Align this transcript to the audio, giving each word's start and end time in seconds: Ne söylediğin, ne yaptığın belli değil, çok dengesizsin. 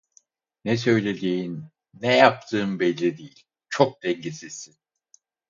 Ne 0.65 0.77
söylediğin, 0.77 1.63
ne 1.93 2.17
yaptığın 2.17 2.79
belli 2.79 3.17
değil, 3.17 3.43
çok 3.69 4.03
dengesizsin. 4.03 4.75